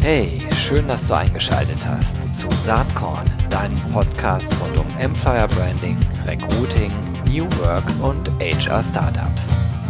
[0.00, 6.92] Hey, schön, dass du eingeschaltet hast zu Saatkorn, deinem Podcast rund um Employer Branding, Recruiting,
[7.28, 9.81] New Work und HR Startups.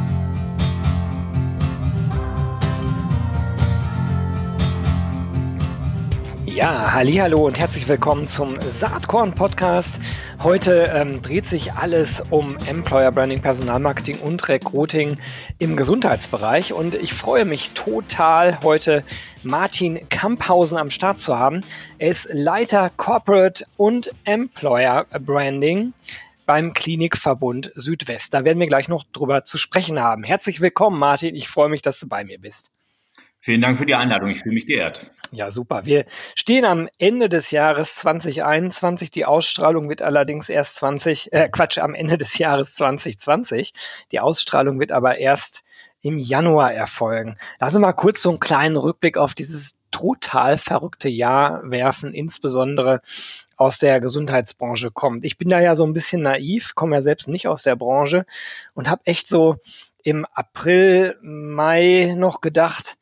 [6.55, 9.99] Ja, hallo und herzlich willkommen zum Saatkorn Podcast.
[10.43, 15.17] Heute ähm, dreht sich alles um Employer Branding, Personalmarketing und Recruiting
[15.59, 19.03] im Gesundheitsbereich und ich freue mich total heute
[19.43, 21.65] Martin Kamphausen am Start zu haben.
[21.97, 25.95] Er ist Leiter Corporate und Employer Branding
[26.45, 28.35] beim Klinikverbund Südwest.
[28.35, 30.23] Da werden wir gleich noch drüber zu sprechen haben.
[30.23, 31.35] Herzlich willkommen, Martin.
[31.35, 32.71] Ich freue mich, dass du bei mir bist.
[33.41, 34.29] Vielen Dank für die Einladung.
[34.29, 35.11] Ich fühle mich geehrt.
[35.35, 35.87] Ja, super.
[35.87, 36.05] Wir
[36.35, 39.11] stehen am Ende des Jahres 2021.
[39.11, 43.73] Die Ausstrahlung wird allerdings erst 20, äh, Quatsch, am Ende des Jahres 2020.
[44.13, 45.63] Die Ausstrahlung wird aber erst
[46.03, 47.39] im Januar erfolgen.
[47.59, 53.01] Lass uns mal kurz so einen kleinen Rückblick auf dieses total verrückte Jahr werfen, insbesondere
[53.57, 55.25] aus der Gesundheitsbranche kommt.
[55.25, 58.27] Ich bin da ja so ein bisschen naiv, komme ja selbst nicht aus der Branche
[58.75, 59.57] und habe echt so
[60.03, 62.99] im April, Mai noch gedacht,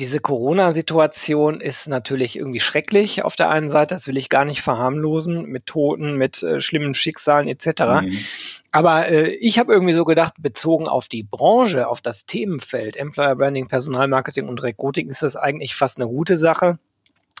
[0.00, 4.60] diese Corona-Situation ist natürlich irgendwie schrecklich auf der einen Seite, das will ich gar nicht
[4.60, 7.66] verharmlosen, mit Toten, mit äh, schlimmen Schicksalen etc.
[8.02, 8.18] Mhm.
[8.72, 13.36] Aber äh, ich habe irgendwie so gedacht, bezogen auf die Branche, auf das Themenfeld, Employer
[13.36, 16.78] Branding, Personalmarketing und Recruiting, ist das eigentlich fast eine gute Sache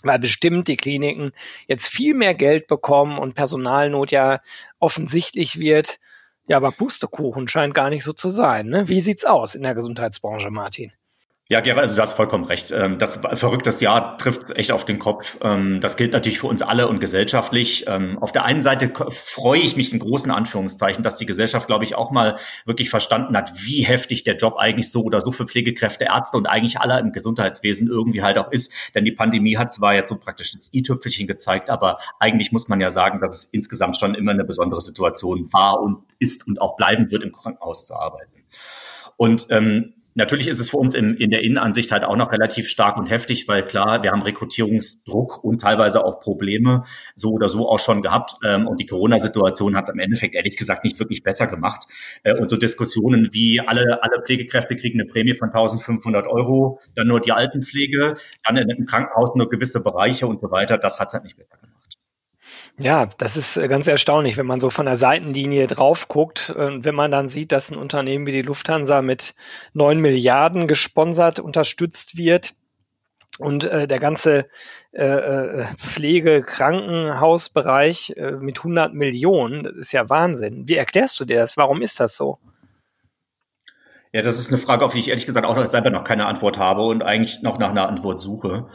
[0.04, 1.32] weil bestimmt die Kliniken
[1.66, 4.40] jetzt viel mehr Geld bekommen und Personalnot ja
[4.78, 5.98] offensichtlich wird.
[6.46, 8.68] Ja, aber Pustekuchen scheint gar nicht so zu sein.
[8.68, 8.88] Ne?
[8.88, 10.92] Wie sieht's aus in der Gesundheitsbranche, Martin?
[11.50, 12.70] Ja, Gerald, also du hast vollkommen recht.
[12.70, 15.36] Ähm, das verrücktes Jahr trifft echt auf den Kopf.
[15.42, 17.84] Ähm, das gilt natürlich für uns alle und gesellschaftlich.
[17.86, 21.84] Ähm, auf der einen Seite freue ich mich in großen Anführungszeichen, dass die Gesellschaft, glaube
[21.84, 25.46] ich, auch mal wirklich verstanden hat, wie heftig der Job eigentlich so oder so für
[25.46, 28.72] Pflegekräfte, Ärzte und eigentlich aller im Gesundheitswesen irgendwie halt auch ist.
[28.94, 32.80] Denn die Pandemie hat zwar jetzt so praktisch das i-Tüpfelchen gezeigt, aber eigentlich muss man
[32.80, 36.76] ja sagen, dass es insgesamt schon immer eine besondere Situation war und ist und auch
[36.76, 38.32] bleiben wird, im Krankenhaus zu arbeiten.
[39.18, 42.68] Und ähm, Natürlich ist es für uns in, in der Innenansicht halt auch noch relativ
[42.68, 46.84] stark und heftig, weil klar, wir haben Rekrutierungsdruck und teilweise auch Probleme
[47.16, 48.36] so oder so auch schon gehabt.
[48.44, 51.86] Ähm, und die Corona-Situation hat es im Endeffekt ehrlich gesagt nicht wirklich besser gemacht.
[52.22, 57.08] Äh, und so Diskussionen wie alle, alle Pflegekräfte kriegen eine Prämie von 1500 Euro, dann
[57.08, 58.14] nur die Altenpflege,
[58.44, 61.56] dann im Krankenhaus nur gewisse Bereiche und so weiter, das hat es halt nicht besser
[61.56, 61.73] gemacht.
[62.78, 66.84] Ja, das ist äh, ganz erstaunlich, wenn man so von der Seitenlinie drauf guckt und
[66.84, 69.34] wenn man dann sieht, dass ein Unternehmen wie die Lufthansa mit
[69.74, 72.54] neun Milliarden gesponsert, unterstützt wird
[73.38, 74.48] und äh, der ganze
[74.92, 80.66] äh, äh Pflege-, Krankenhausbereich äh, mit 100 Millionen, das ist ja Wahnsinn.
[80.66, 81.56] Wie erklärst du dir das?
[81.56, 82.38] Warum ist das so?
[84.12, 86.58] Ja, das ist eine Frage, auf die ich ehrlich gesagt auch selber noch keine Antwort
[86.58, 88.66] habe und eigentlich noch nach einer Antwort suche.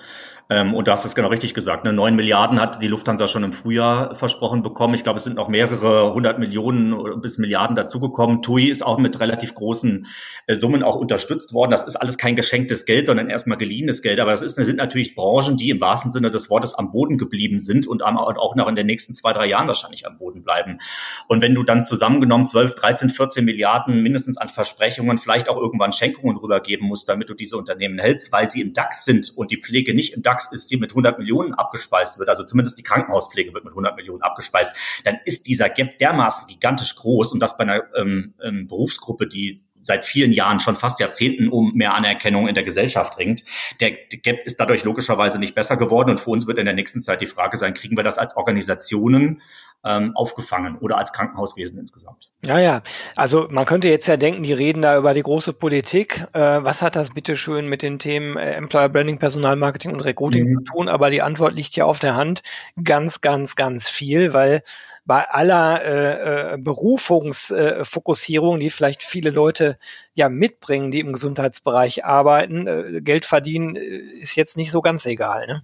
[0.52, 1.84] Ähm, und du hast es genau richtig gesagt.
[1.84, 1.94] Ne?
[1.94, 4.96] 9 Milliarden hat die Lufthansa schon im Frühjahr versprochen bekommen.
[4.96, 8.42] Ich glaube, es sind noch mehrere hundert Millionen bis Milliarden dazugekommen.
[8.42, 10.08] TUI ist auch mit relativ großen
[10.48, 11.70] äh, Summen auch unterstützt worden.
[11.70, 14.20] Das ist alles kein geschenktes Geld, sondern erstmal geliehenes Geld.
[14.20, 17.60] Aber das ist, sind natürlich Branchen, die im wahrsten Sinne des Wortes am Boden geblieben
[17.60, 20.80] sind und auch noch in den nächsten zwei, drei Jahren wahrscheinlich am Boden bleiben.
[21.28, 25.94] Und wenn du dann zusammengenommen 12, 13, 14 Milliarden mindestens an Versprechungen, vielleicht auch irgendwann
[25.94, 29.58] Schenkungen rübergeben musst, damit du diese Unternehmen hältst, weil sie im DAX sind und die
[29.58, 32.84] Pflege nicht im DAX DAX ist, die mit 100 Millionen abgespeist wird, also zumindest die
[32.84, 37.58] Krankenhauspflege wird mit 100 Millionen abgespeist, dann ist dieser Gap dermaßen gigantisch groß und das
[37.58, 42.48] bei einer ähm, ähm, Berufsgruppe, die seit vielen Jahren, schon fast Jahrzehnten um mehr Anerkennung
[42.48, 43.44] in der Gesellschaft ringt.
[43.80, 47.02] Der, Gap ist dadurch logischerweise nicht besser geworden und für uns wird in der nächsten
[47.02, 49.42] Zeit die Frage sein, kriegen wir das als Organisationen
[49.86, 52.30] ähm, aufgefangen oder als Krankenhauswesen insgesamt.
[52.46, 52.82] Ja, ja.
[53.16, 56.26] Also man könnte jetzt ja denken, die reden da über die große Politik.
[56.34, 60.50] Äh, was hat das bitte schön mit den Themen äh, Employer Branding, Personalmarketing und Recruiting
[60.50, 60.54] mhm.
[60.58, 60.90] zu tun?
[60.90, 62.44] Aber die Antwort liegt ja auf der Hand.
[62.84, 64.64] Ganz, ganz, ganz viel, weil
[65.10, 69.80] bei aller äh, äh, Berufungsfokussierung, die vielleicht viele Leute
[70.14, 75.08] ja mitbringen, die im Gesundheitsbereich arbeiten, äh, Geld verdienen, äh, ist jetzt nicht so ganz
[75.08, 75.48] egal.
[75.48, 75.64] Ne?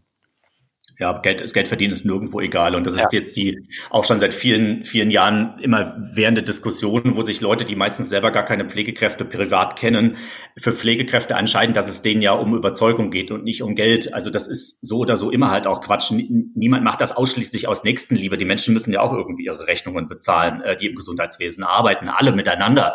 [0.98, 2.76] Ja, Geld, das Geld verdienen ist nirgendwo egal.
[2.76, 7.22] Und das ist jetzt die auch schon seit vielen, vielen Jahren immer währende Diskussion, wo
[7.22, 10.16] sich Leute, die meistens selber gar keine Pflegekräfte privat kennen,
[10.58, 14.14] für Pflegekräfte entscheiden, dass es denen ja um Überzeugung geht und nicht um Geld.
[14.14, 16.12] Also das ist so oder so immer halt auch Quatsch.
[16.12, 18.38] Niemand macht das ausschließlich aus Nächstenliebe.
[18.38, 22.32] Die Menschen müssen ja auch irgendwie ihre Rechnungen bezahlen, äh, die im Gesundheitswesen arbeiten, alle
[22.32, 22.94] miteinander.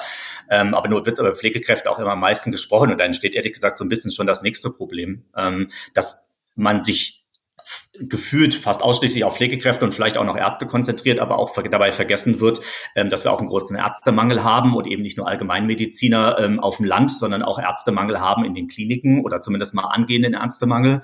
[0.50, 3.52] Ähm, aber nur wird über Pflegekräfte auch immer am meisten gesprochen und dann entsteht ehrlich
[3.52, 7.19] gesagt so ein bisschen schon das nächste Problem, ähm, dass man sich
[7.98, 12.40] gefühlt fast ausschließlich auf Pflegekräfte und vielleicht auch noch Ärzte konzentriert, aber auch dabei vergessen
[12.40, 12.60] wird,
[12.94, 16.78] ähm, dass wir auch einen großen Ärztemangel haben und eben nicht nur Allgemeinmediziner ähm, auf
[16.78, 21.02] dem Land, sondern auch Ärztemangel haben in den Kliniken oder zumindest mal angehenden Ärztemangel.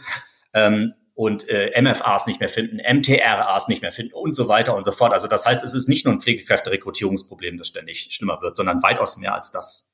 [0.55, 4.85] Ähm, und äh, MFAs nicht mehr finden, MTRAs nicht mehr finden und so weiter und
[4.85, 5.15] so fort.
[5.15, 9.17] Also das heißt, es ist nicht nur ein Pflegekräfterekrutierungsproblem, das ständig schlimmer wird, sondern weitaus
[9.17, 9.86] mehr als das.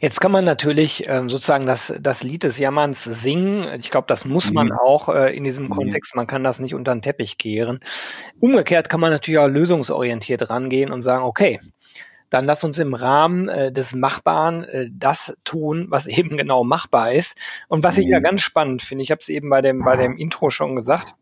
[0.00, 3.80] Jetzt kann man natürlich ähm, sozusagen das, das Lied des Jammerns singen.
[3.80, 4.78] Ich glaube, das muss man mhm.
[4.78, 5.70] auch äh, in diesem mhm.
[5.70, 6.14] Kontext.
[6.14, 7.80] Man kann das nicht unter den Teppich kehren.
[8.38, 11.60] Umgekehrt kann man natürlich auch lösungsorientiert rangehen und sagen, okay,
[12.30, 17.12] dann lass uns im Rahmen äh, des Machbaren äh, das tun, was eben genau machbar
[17.12, 17.38] ist.
[17.68, 18.24] Und was ich ja mhm.
[18.24, 21.14] ganz spannend finde, ich habe es eben bei dem, bei dem Intro schon gesagt,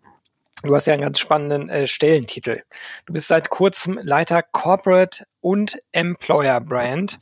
[0.63, 2.63] Du hast ja einen ganz spannenden äh, Stellentitel.
[3.07, 7.19] Du bist seit kurzem Leiter Corporate und Employer Brand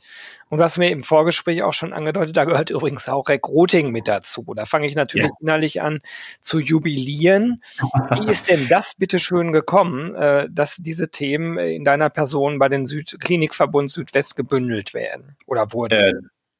[0.51, 4.53] und was mir im Vorgespräch auch schon angedeutet, da gehört übrigens auch Recruiting mit dazu.
[4.53, 5.35] Da fange ich natürlich ja.
[5.39, 6.01] innerlich an
[6.41, 7.63] zu jubilieren.
[8.09, 12.67] Wie ist denn das bitte schön gekommen, äh, dass diese Themen in deiner Person bei
[12.67, 15.93] den Süd Klinikverbund Südwest gebündelt werden oder wurden?
[15.93, 16.13] Äh,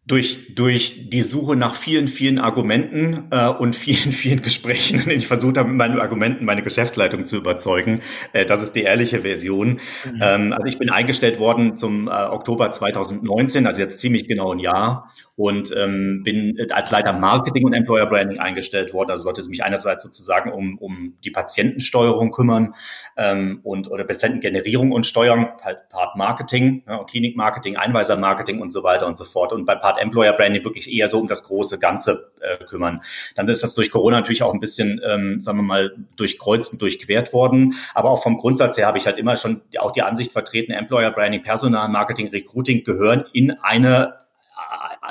[0.08, 5.20] durch, durch die Suche nach vielen, vielen Argumenten äh, und vielen, vielen Gesprächen, in denen
[5.20, 8.02] ich versucht habe, mit meinen Argumenten meine Geschäftsleitung zu überzeugen.
[8.34, 9.80] Äh, das ist die ehrliche Version.
[10.06, 10.20] Mhm.
[10.22, 14.60] Ähm, also ich bin eingestellt worden zum äh, Oktober 2019, also jetzt ziemlich genau ein
[14.60, 15.12] Jahr
[15.42, 19.10] und ähm, bin als Leiter Marketing und Employer Branding eingestellt worden.
[19.10, 22.76] Also sollte es mich einerseits sozusagen um, um die Patientensteuerung kümmern
[23.18, 29.08] ähm, und oder Patientengenerierung und Steuern, halt Part Marketing, ja, Klinikmarketing, Einweisermarketing und so weiter
[29.08, 29.52] und so fort.
[29.52, 33.02] Und bei Part Employer Branding wirklich eher so um das große Ganze äh, kümmern.
[33.36, 36.82] Dann ist das durch Corona natürlich auch ein bisschen, ähm, sagen wir mal, durchkreuzt und
[36.84, 37.74] durchquert worden.
[37.96, 41.10] Aber auch vom Grundsatz her habe ich halt immer schon auch die Ansicht vertreten, Employer
[41.10, 44.22] Branding, Personal Marketing, Recruiting gehören in eine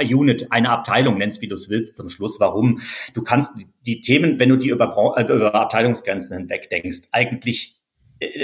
[0.02, 2.40] Unit, eine Abteilung, nennst wie du es willst zum Schluss.
[2.40, 2.80] Warum?
[3.14, 3.52] Du kannst
[3.86, 7.79] die Themen, wenn du die über, äh, über Abteilungsgrenzen hinweg denkst, eigentlich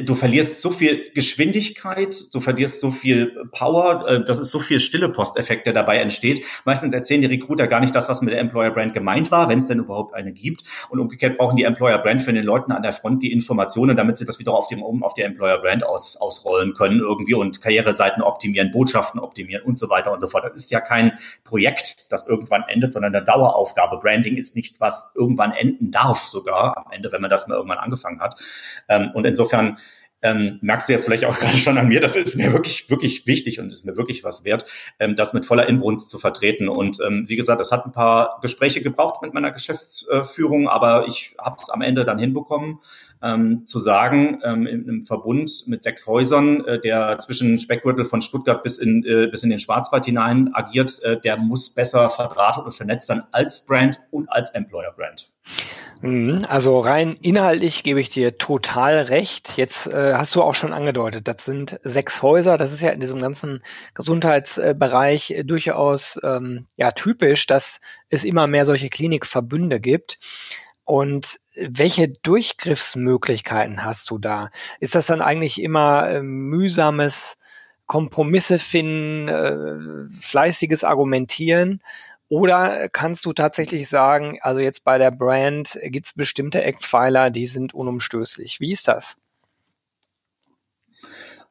[0.04, 4.80] du verlierst so viel Geschwindigkeit, du verlierst so viel Power, äh, das ist so viel
[4.80, 6.42] stille Posteffekt, der dabei entsteht.
[6.64, 9.58] Meistens erzählen die Recruiter gar nicht das, was mit der Employer Brand gemeint war, wenn
[9.58, 10.62] es denn überhaupt eine gibt.
[10.88, 14.16] Und umgekehrt brauchen die Employer Brand für den Leuten an der Front die Informationen, damit
[14.16, 17.60] sie das wieder auf dem oben auf der Employer Brand aus, ausrollen können irgendwie und
[17.60, 20.44] Karriereseiten optimieren, Botschaften optimieren und so weiter und so fort.
[20.44, 23.98] Das ist ja kein Projekt, das irgendwann endet, sondern eine Daueraufgabe.
[23.98, 27.78] Branding ist nichts, was irgendwann enden darf sogar am Ende, wenn man das mal irgendwann
[27.78, 28.36] angefangen hat.
[28.88, 29.78] Ähm, und insofern insofern
[30.22, 33.26] ähm, merkst du jetzt vielleicht auch gerade schon an mir, das ist mir wirklich, wirklich
[33.26, 34.64] wichtig und ist mir wirklich was wert,
[34.98, 36.68] ähm, das mit voller Inbrunst zu vertreten.
[36.68, 41.36] Und ähm, wie gesagt, es hat ein paar Gespräche gebraucht mit meiner Geschäftsführung, aber ich
[41.38, 42.80] habe es am Ende dann hinbekommen,
[43.22, 48.20] ähm, zu sagen, ähm, in einem Verbund mit sechs Häusern, äh, der zwischen Speckgürtel von
[48.20, 52.64] Stuttgart bis in, äh, bis in den Schwarzwald hinein agiert, äh, der muss besser verdrahtet
[52.64, 55.30] und vernetzt sein als Brand und als Employer Brand.
[56.02, 59.56] Mhm, also rein inhaltlich gebe ich dir total recht.
[59.56, 62.58] Jetzt äh, hast du auch schon angedeutet, das sind sechs Häuser.
[62.58, 63.62] Das ist ja in diesem ganzen
[63.94, 67.80] Gesundheitsbereich äh, durchaus ähm, ja typisch, dass
[68.10, 70.18] es immer mehr solche Klinikverbünde gibt.
[70.84, 74.50] Und welche Durchgriffsmöglichkeiten hast du da?
[74.80, 77.38] Ist das dann eigentlich immer äh, mühsames
[77.86, 81.82] Kompromisse finden, äh, fleißiges Argumentieren?
[82.28, 87.46] Oder kannst du tatsächlich sagen, also jetzt bei der Brand gibt es bestimmte Eckpfeiler, die
[87.46, 88.60] sind unumstößlich?
[88.60, 89.16] Wie ist das?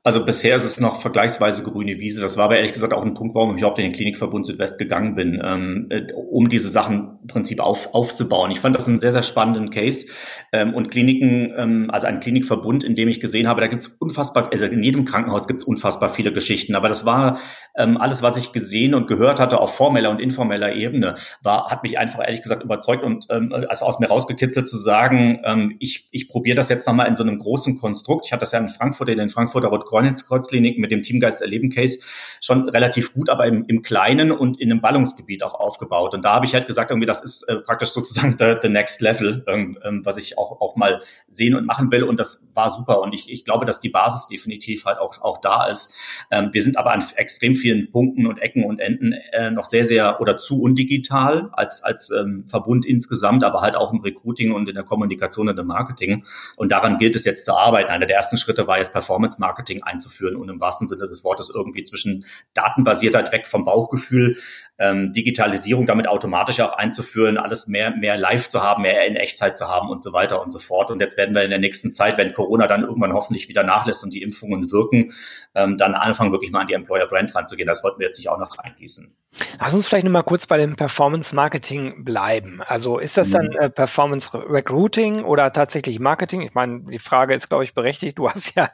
[0.06, 2.22] Also bisher ist es noch vergleichsweise grüne Wiese.
[2.22, 4.78] Das war aber ehrlich gesagt auch ein Punkt, warum ich überhaupt in den Klinikverbund Südwest
[4.78, 8.52] gegangen bin, ähm, äh, um diese Sachen im Prinzip auf, aufzubauen.
[8.52, 10.06] Ich fand das einen sehr, sehr spannenden Case.
[10.54, 13.88] Ähm, und Kliniken, ähm, also ein Klinikverbund, in dem ich gesehen habe, da gibt es
[13.88, 16.76] unfassbar, also in jedem Krankenhaus gibt es unfassbar viele Geschichten.
[16.76, 17.40] Aber das war
[17.76, 21.82] ähm, alles, was ich gesehen und gehört hatte auf formeller und informeller Ebene, war, hat
[21.82, 26.10] mich einfach ehrlich gesagt überzeugt und ähm, also aus mir rausgekitzelt zu sagen, ähm, ich,
[26.12, 28.28] ich probiere das jetzt nochmal in so einem großen Konstrukt.
[28.28, 29.95] Ich hatte das ja in Frankfurt, in den Frankfurter Rot
[30.28, 32.00] Kreuzklinik mit dem Teamgeist Erleben Case
[32.42, 36.14] schon relativ gut, aber im, im Kleinen und in einem Ballungsgebiet auch aufgebaut.
[36.14, 39.02] Und da habe ich halt gesagt, irgendwie, das ist äh, praktisch sozusagen the, the next
[39.02, 42.04] level, ähm, ähm, was ich auch, auch mal sehen und machen will.
[42.04, 43.02] Und das war super.
[43.02, 45.96] Und ich, ich glaube, dass die Basis definitiv halt auch, auch da ist.
[46.32, 49.86] Ähm, wir sind aber an extrem vielen Punkten und Ecken und Enden äh, noch sehr,
[49.86, 54.70] sehr oder zu undigital als, als ähm, Verbund insgesamt, aber halt auch im Recruiting und
[54.70, 56.26] in der Kommunikation und im Marketing.
[56.58, 57.90] Und daran gilt es jetzt zu arbeiten.
[57.90, 61.50] Einer der ersten Schritte war jetzt Performance Marketing einzuführen und im wahrsten Sinne des Wortes
[61.54, 64.38] irgendwie zwischen Datenbasiertheit weg vom Bauchgefühl
[64.78, 69.56] ähm, Digitalisierung damit automatisch auch einzuführen, alles mehr, mehr live zu haben, mehr in Echtzeit
[69.56, 70.92] zu haben und so weiter und so fort.
[70.92, 74.04] Und jetzt werden wir in der nächsten Zeit, wenn Corona dann irgendwann hoffentlich wieder nachlässt
[74.04, 75.14] und die Impfungen wirken,
[75.54, 77.68] ähm, dann anfangen, wirklich mal an die Employer Brand ranzugehen.
[77.68, 79.16] Das wollten wir jetzt nicht auch noch reingießen.
[79.60, 82.62] Lass uns vielleicht nochmal kurz bei dem Performance Marketing bleiben.
[82.66, 83.58] Also ist das dann mhm.
[83.58, 86.42] äh, Performance Recruiting oder tatsächlich Marketing?
[86.42, 88.18] Ich meine, die Frage ist, glaube ich, berechtigt.
[88.18, 88.70] Du hast ja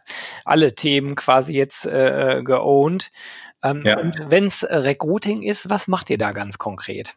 [0.46, 3.12] alle Themen quasi jetzt äh, geowned.
[3.64, 4.00] Ähm, ja.
[4.00, 7.16] Und wenn es Recruiting ist, was macht ihr da ganz konkret?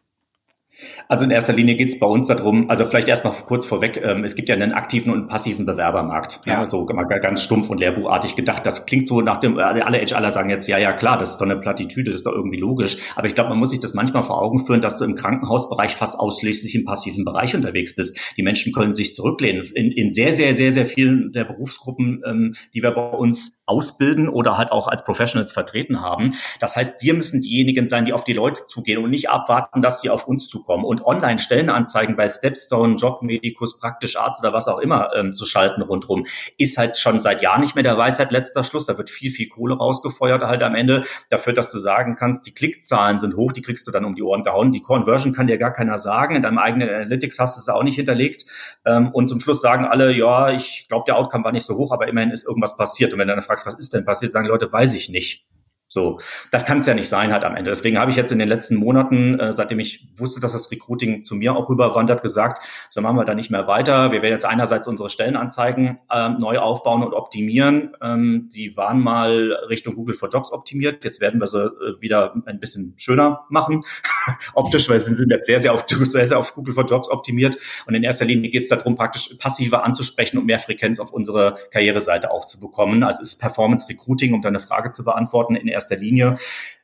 [1.07, 4.23] Also in erster Linie geht es bei uns darum, also vielleicht erstmal kurz vorweg, ähm,
[4.23, 6.41] es gibt ja einen aktiven und einen passiven Bewerbermarkt.
[6.45, 6.63] Ja.
[6.63, 6.69] ja.
[6.69, 8.65] so ganz stumpf und lehrbuchartig gedacht.
[8.65, 11.45] Das klingt so nach dem, alle HRler sagen jetzt, ja, ja, klar, das ist doch
[11.45, 12.97] eine Plattitüde, das ist doch irgendwie logisch.
[13.15, 15.95] Aber ich glaube, man muss sich das manchmal vor Augen führen, dass du im Krankenhausbereich
[15.95, 18.19] fast ausschließlich im passiven Bereich unterwegs bist.
[18.37, 19.63] Die Menschen können sich zurücklehnen.
[19.73, 24.27] In, in sehr, sehr, sehr, sehr vielen der Berufsgruppen, ähm, die wir bei uns ausbilden
[24.27, 26.33] oder halt auch als Professionals vertreten haben.
[26.59, 30.01] Das heißt, wir müssen diejenigen sein, die auf die Leute zugehen und nicht abwarten, dass
[30.01, 34.79] sie auf uns zukommen bekommen und Online-Stellenanzeigen bei Stepstone, Jobmedikus, Praktisch Arzt oder was auch
[34.79, 36.25] immer ähm, zu schalten rundherum,
[36.57, 38.85] ist halt schon seit Jahren nicht mehr der Weisheit letzter Schluss.
[38.85, 42.53] Da wird viel, viel Kohle rausgefeuert halt am Ende dafür, dass du sagen kannst, die
[42.53, 44.71] Klickzahlen sind hoch, die kriegst du dann um die Ohren gehauen.
[44.71, 46.35] Die Conversion kann dir gar keiner sagen.
[46.35, 48.45] In deinem eigenen Analytics hast du es auch nicht hinterlegt.
[48.85, 51.91] Ähm, und zum Schluss sagen alle, ja, ich glaube, der Outcome war nicht so hoch,
[51.91, 53.13] aber immerhin ist irgendwas passiert.
[53.13, 55.45] Und wenn du dann fragst, was ist denn passiert, sagen Leute, weiß ich nicht.
[55.87, 56.19] So,
[56.51, 57.69] das kann es ja nicht sein halt am Ende.
[57.69, 61.23] Deswegen habe ich jetzt in den letzten Monaten, äh, seitdem ich wusste, dass das Recruiting
[61.23, 64.11] zu mir auch rüberwandert, gesagt, so machen wir da nicht mehr weiter.
[64.11, 67.95] Wir werden jetzt einerseits unsere Stellenanzeigen äh, neu aufbauen und optimieren.
[68.01, 71.05] Ähm, die waren mal Richtung Google for Jobs optimiert.
[71.05, 73.83] Jetzt werden wir sie äh, wieder ein bisschen schöner machen,
[74.55, 77.57] optisch, weil sie sind jetzt sehr, sehr auf, sehr, sehr auf Google for Jobs optimiert.
[77.85, 81.57] Und in erster Linie geht es darum, praktisch passiver anzusprechen und mehr Frequenz auf unsere
[81.71, 83.03] Karriereseite auch zu bekommen.
[83.03, 86.37] Also ist Performance Recruiting, um deine Frage zu beantworten, in erster Linie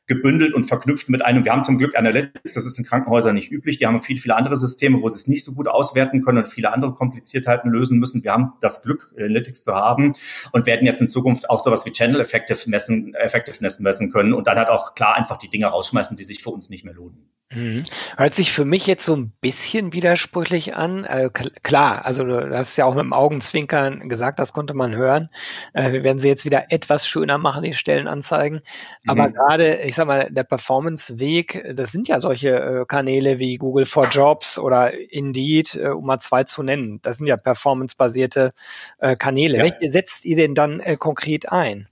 [0.06, 3.50] gebündelt und verknüpft mit einem, wir haben zum Glück Analytics, das ist in Krankenhäusern nicht
[3.50, 6.38] üblich, die haben viele, viele andere Systeme, wo sie es nicht so gut auswerten können
[6.38, 8.24] und viele andere Kompliziertheiten lösen müssen.
[8.24, 10.14] Wir haben das Glück, Analytics zu haben
[10.50, 14.68] und werden jetzt in Zukunft auch sowas wie Channel Effectiveness messen können und dann halt
[14.68, 17.28] auch klar einfach die Dinge rausschmeißen, die sich für uns nicht mehr lohnen.
[17.54, 17.84] Mhm.
[18.16, 21.04] Hört sich für mich jetzt so ein bisschen widersprüchlich an.
[21.04, 21.30] Äh,
[21.62, 25.28] klar, also du hast ja auch mit dem Augenzwinkern gesagt, das konnte man hören.
[25.72, 28.62] Äh, wir werden sie jetzt wieder etwas schöner machen, die Stellenanzeigen.
[29.06, 29.34] Aber mhm.
[29.34, 34.08] gerade, ich sag mal, der Performance-Weg, das sind ja solche äh, Kanäle wie Google for
[34.08, 37.00] Jobs oder Indeed, äh, um mal zwei zu nennen.
[37.02, 38.52] Das sind ja performance-basierte
[38.98, 39.58] äh, Kanäle.
[39.58, 39.64] Ja.
[39.64, 41.88] Welche setzt ihr denn dann äh, konkret ein?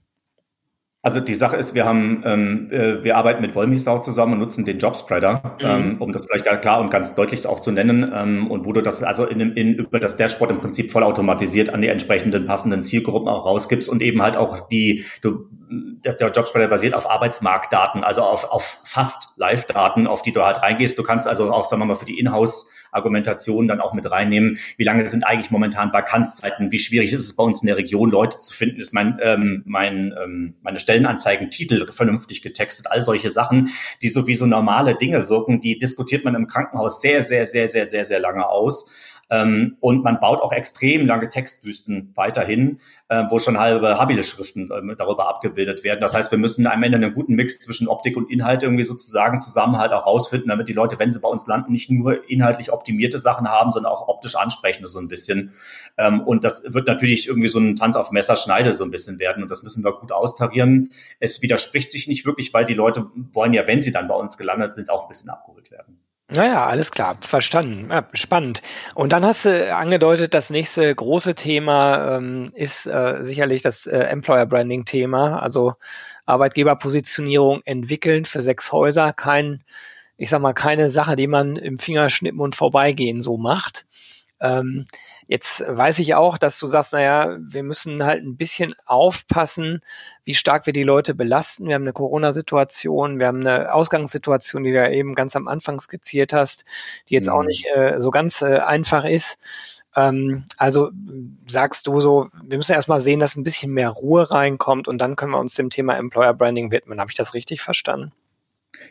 [1.03, 4.65] Also die Sache ist, wir haben, ähm, äh, wir arbeiten mit Wollmilchsau zusammen und nutzen
[4.65, 5.65] den Jobspreader, mhm.
[5.65, 8.11] ähm, um das vielleicht klar und ganz deutlich auch zu nennen.
[8.13, 11.81] Ähm, und wo du das also in, in, über das Dashboard im Prinzip vollautomatisiert an
[11.81, 16.67] die entsprechenden passenden Zielgruppen auch rausgibst und eben halt auch die, du, der, der Jobspreader
[16.67, 20.99] basiert auf Arbeitsmarktdaten, also auf, auf fast Live-Daten, auf die du halt reingehst.
[20.99, 24.57] Du kannst also auch, sagen wir mal, für die Inhouse Argumentation dann auch mit reinnehmen.
[24.77, 26.71] Wie lange sind eigentlich momentan Vakanzzeiten?
[26.71, 28.79] Wie schwierig ist es bei uns in der Region, Leute zu finden?
[28.79, 32.87] Ist mein, ähm, mein ähm, meine Stellenanzeigen-Titel vernünftig getextet?
[32.89, 33.69] All solche Sachen,
[34.01, 37.67] die so wie so normale Dinge wirken, die diskutiert man im Krankenhaus sehr, sehr, sehr,
[37.67, 38.91] sehr, sehr, sehr lange aus.
[39.31, 44.95] Ähm, und man baut auch extrem lange Textwüsten weiterhin, äh, wo schon halbe Habile-Schriften äh,
[44.97, 46.01] darüber abgebildet werden.
[46.01, 49.39] Das heißt, wir müssen am Ende einen guten Mix zwischen Optik und Inhalt irgendwie sozusagen
[49.39, 52.73] zusammen halt auch rausfinden, damit die Leute, wenn sie bei uns landen, nicht nur inhaltlich
[52.73, 55.53] optimierte Sachen haben, sondern auch optisch ansprechende so ein bisschen.
[55.97, 59.43] Ähm, und das wird natürlich irgendwie so ein Tanz auf Messerschneide so ein bisschen werden.
[59.43, 60.91] Und das müssen wir gut austarieren.
[61.21, 64.37] Es widerspricht sich nicht wirklich, weil die Leute wollen ja, wenn sie dann bei uns
[64.37, 66.01] gelandet sind, auch ein bisschen abgeholt werden.
[66.33, 67.89] Naja, alles klar, verstanden.
[67.89, 68.61] Ja, spannend.
[68.95, 73.97] Und dann hast du angedeutet, das nächste große Thema ähm, ist äh, sicherlich das äh,
[73.97, 75.73] Employer Branding Thema, also
[76.25, 79.11] Arbeitgeberpositionierung entwickeln für sechs Häuser.
[79.11, 79.65] Kein,
[80.15, 83.85] ich sag mal, keine Sache, die man im Fingerschnippen und vorbeigehen so macht.
[84.39, 84.85] Ähm,
[85.27, 89.81] jetzt weiß ich auch, dass du sagst, naja, wir müssen halt ein bisschen aufpassen,
[90.23, 91.67] wie stark wir die Leute belasten.
[91.67, 95.79] Wir haben eine Corona-Situation, wir haben eine Ausgangssituation, die du ja eben ganz am Anfang
[95.79, 96.65] skizziert hast,
[97.09, 97.33] die jetzt mhm.
[97.33, 99.39] auch nicht äh, so ganz äh, einfach ist.
[99.95, 100.91] Ähm, also
[101.47, 105.15] sagst du so, wir müssen erstmal sehen, dass ein bisschen mehr Ruhe reinkommt und dann
[105.15, 106.99] können wir uns dem Thema Employer Branding widmen.
[106.99, 108.11] Habe ich das richtig verstanden?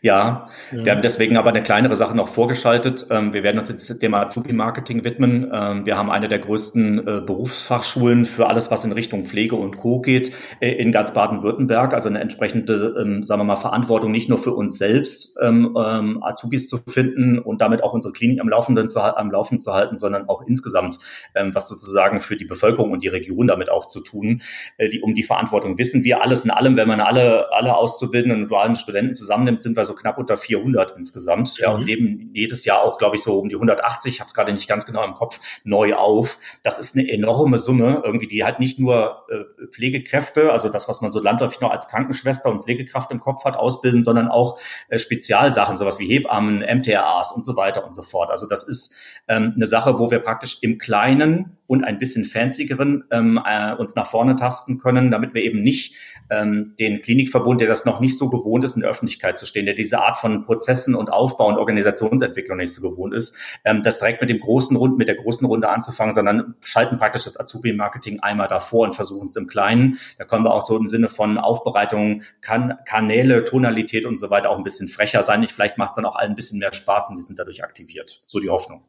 [0.03, 3.07] Ja, ja, wir haben deswegen aber eine kleinere Sache noch vorgeschaltet.
[3.11, 5.51] Ähm, wir werden uns jetzt dem Azubi-Marketing widmen.
[5.53, 9.77] Ähm, wir haben eine der größten äh, Berufsfachschulen für alles, was in Richtung Pflege und
[9.77, 10.01] Co.
[10.01, 11.93] geht, äh, in ganz Baden-Württemberg.
[11.93, 16.79] Also eine entsprechende, ähm, sagen wir mal, Verantwortung nicht nur für uns selbst, Azubis zu
[16.87, 20.43] finden und damit auch unsere Klinik am, Laufenden zu, am Laufen zu halten, sondern auch
[20.47, 20.99] insgesamt,
[21.35, 24.43] was sozusagen für die Bevölkerung und die Region damit auch zu tun.
[24.79, 28.43] Äh, die, um die Verantwortung wissen wir alles in allem, wenn man alle, alle Auszubildenden
[28.43, 31.59] und dualen Studenten zusammennimmt, sind wir so knapp unter 400 insgesamt.
[31.59, 31.87] Ja, und mhm.
[31.87, 34.69] leben jedes Jahr auch, glaube ich, so um die 180, ich habe es gerade nicht
[34.69, 36.39] ganz genau im Kopf, neu auf.
[36.63, 41.01] Das ist eine enorme Summe, irgendwie, die halt nicht nur äh, Pflegekräfte, also das, was
[41.01, 44.99] man so landläufig noch als Krankenschwester und Pflegekraft im Kopf hat, ausbilden, sondern auch äh,
[44.99, 48.31] Spezialsachen, sowas wie Hebammen, MTRAs und so weiter und so fort.
[48.31, 48.95] Also das ist
[49.29, 53.95] ähm, eine Sache, wo wir praktisch im Kleinen und ein bisschen fancyeren ähm, äh, uns
[53.95, 55.95] nach vorne tasten können, damit wir eben nicht
[56.29, 59.67] ähm, den Klinikverbund, der das noch nicht so gewohnt ist, in der Öffentlichkeit zu stehen,
[59.67, 63.99] der diese Art von Prozessen und Aufbau und Organisationsentwicklung nicht so gewohnt ist, ähm, das
[63.99, 68.21] direkt mit dem großen Rund, mit der großen Runde anzufangen, sondern schalten praktisch das Azubi-Marketing
[68.21, 69.99] einmal davor und versuchen es im Kleinen.
[70.19, 74.51] Da können wir auch so im Sinne von Aufbereitung, kan Kanäle, Tonalität und so weiter
[74.51, 75.43] auch ein bisschen frecher sein.
[75.43, 77.65] Ich, vielleicht macht es dann auch allen ein bisschen mehr Spaß und die sind dadurch
[77.65, 78.23] aktiviert.
[78.27, 78.85] So die Hoffnung.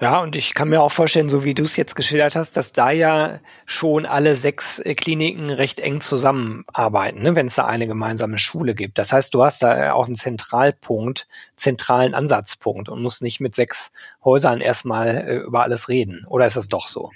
[0.00, 2.72] Ja, und ich kann mir auch vorstellen, so wie du es jetzt geschildert hast, dass
[2.72, 7.88] da ja schon alle sechs äh, Kliniken recht eng zusammenarbeiten, ne, wenn es da eine
[7.88, 8.98] gemeinsame Schule gibt.
[8.98, 13.92] Das heißt, du hast da auch einen Zentralpunkt, zentralen Ansatzpunkt und musst nicht mit sechs
[14.24, 16.26] Häusern erstmal äh, über alles reden.
[16.28, 17.10] Oder ist das doch so?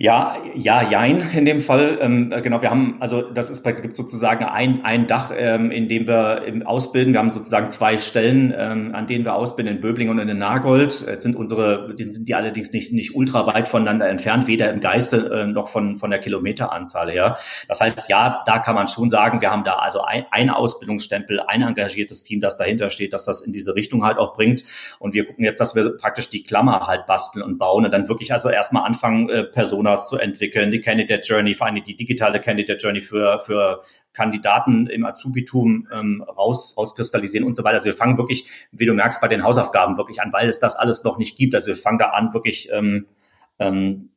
[0.00, 1.98] Ja, ja, jein in dem Fall.
[2.00, 5.72] Ähm, äh, genau, wir haben, also das ist, es gibt sozusagen ein, ein Dach, ähm,
[5.72, 7.14] in dem wir im ausbilden.
[7.14, 11.04] Wir haben sozusagen zwei Stellen, ähm, an denen wir ausbilden, in Böbling und in Nagold.
[11.04, 15.32] Jetzt sind unsere, sind die allerdings nicht, nicht ultra weit voneinander entfernt, weder im Geiste
[15.34, 17.36] äh, noch von, von der Kilometeranzahl her.
[17.66, 21.40] Das heißt, ja, da kann man schon sagen, wir haben da also ein, ein Ausbildungsstempel,
[21.40, 24.62] ein engagiertes Team, das dahinter steht, dass das in diese Richtung halt auch bringt.
[25.00, 28.06] Und wir gucken jetzt, dass wir praktisch die Klammer halt basteln und bauen und dann
[28.06, 31.96] wirklich also erstmal anfangen, äh, Personen Personas zu entwickeln, die Candidate Journey, vor allem die
[31.96, 37.76] digitale Candidate Journey für, für Kandidaten im Azubitum ähm, raus, rauskristallisieren und so weiter.
[37.76, 40.76] Also wir fangen wirklich, wie du merkst, bei den Hausaufgaben wirklich an, weil es das
[40.76, 41.54] alles noch nicht gibt.
[41.54, 43.06] Also wir fangen da an, wirklich ähm,
[43.58, 44.10] ähm,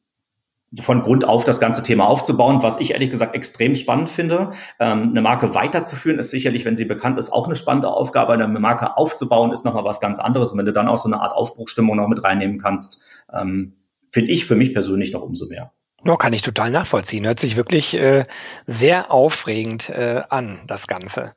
[0.80, 4.52] von Grund auf das ganze Thema aufzubauen, was ich ehrlich gesagt extrem spannend finde.
[4.80, 8.34] Ähm, eine Marke weiterzuführen ist sicherlich, wenn sie bekannt ist, auch eine spannende Aufgabe.
[8.34, 10.52] Eine Marke aufzubauen ist nochmal was ganz anderes.
[10.52, 13.74] Und wenn du dann auch so eine Art Aufbruchstimmung noch mit reinnehmen kannst, ähm,
[14.12, 15.72] finde ich für mich persönlich noch umso mehr.
[16.04, 17.28] No, kann ich total nachvollziehen.
[17.28, 18.26] Hört sich wirklich äh,
[18.66, 21.36] sehr aufregend äh, an, das Ganze.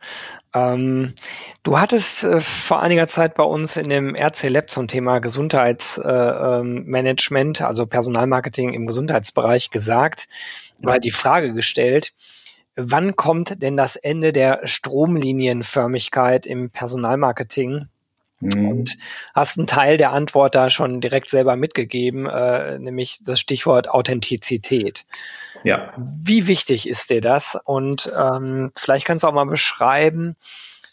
[0.55, 1.13] Ähm,
[1.63, 7.61] du hattest äh, vor einiger Zeit bei uns in dem RC Lab zum Thema Gesundheitsmanagement,
[7.61, 10.29] äh, ähm, also Personalmarketing im Gesundheitsbereich gesagt,
[10.83, 12.15] oder die Frage gestellt,
[12.75, 17.89] wann kommt denn das Ende der Stromlinienförmigkeit im Personalmarketing
[18.45, 18.69] Mhm.
[18.69, 18.99] Und
[19.35, 25.07] hast einen Teil der Antwort da schon direkt selber mitgegeben, äh, nämlich das Stichwort Authentizität.
[25.63, 25.95] Ja.
[25.97, 27.59] Wie wichtig ist dir das?
[27.65, 30.37] Und ähm, vielleicht kannst du auch mal beschreiben,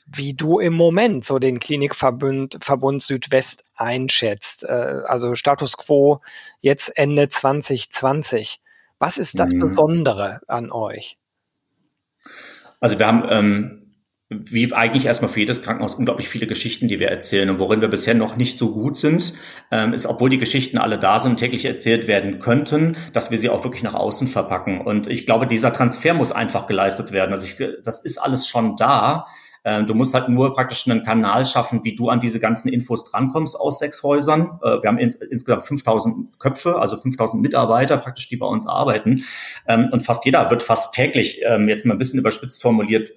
[0.05, 4.63] wie du im Moment so den Klinikverbund Verbund Südwest einschätzt.
[4.63, 6.21] Äh, also Status quo
[6.61, 8.61] jetzt Ende 2020.
[8.99, 9.59] Was ist das mhm.
[9.59, 11.17] Besondere an euch?
[12.79, 13.80] Also wir haben ähm,
[14.33, 17.49] wie eigentlich erstmal für jedes Krankenhaus unglaublich viele Geschichten, die wir erzählen.
[17.49, 19.33] Und worin wir bisher noch nicht so gut sind,
[19.71, 23.49] ähm, ist, obwohl die Geschichten alle da sind, täglich erzählt werden könnten, dass wir sie
[23.49, 24.79] auch wirklich nach außen verpacken.
[24.79, 27.33] Und ich glaube, dieser Transfer muss einfach geleistet werden.
[27.33, 29.27] Also ich, das ist alles schon da.
[29.63, 33.09] Ähm, du musst halt nur praktisch einen Kanal schaffen, wie du an diese ganzen Infos
[33.09, 34.59] drankommst aus sechs Häusern.
[34.63, 39.23] Äh, wir haben ins, insgesamt 5000 Köpfe, also 5000 Mitarbeiter praktisch, die bei uns arbeiten.
[39.67, 43.11] Ähm, und fast jeder wird fast täglich, ähm, jetzt mal ein bisschen überspitzt formuliert,